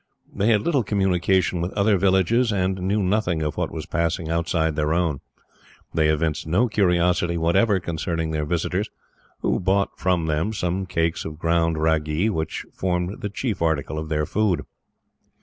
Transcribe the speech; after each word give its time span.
They 0.33 0.47
had 0.47 0.61
little 0.63 0.81
communication 0.81 1.61
with 1.61 1.73
other 1.73 1.95
villages, 1.95 2.51
and 2.51 2.81
knew 2.81 3.03
nothing 3.03 3.43
of 3.43 3.55
what 3.55 3.69
was 3.69 3.85
passing 3.85 4.31
outside 4.31 4.75
their 4.75 4.95
own. 4.95 5.19
They 5.93 6.07
evinced 6.09 6.47
no 6.47 6.67
curiosity 6.69 7.37
whatever 7.37 7.79
concerning 7.79 8.31
their 8.31 8.43
visitors, 8.43 8.89
who 9.41 9.59
bought 9.59 9.99
from 9.99 10.25
them 10.25 10.53
some 10.53 10.87
cakes 10.87 11.23
of 11.23 11.37
ground 11.37 11.75
ragee, 11.77 12.31
which 12.31 12.65
formed 12.73 13.21
the 13.21 13.29
chief 13.29 13.61
article 13.61 13.99
of 13.99 14.09
their 14.09 14.25
food. 14.25 14.63